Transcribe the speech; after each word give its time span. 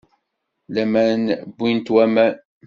Laman 0.73 1.23
wwin-t 1.57 1.87
waman. 1.93 2.33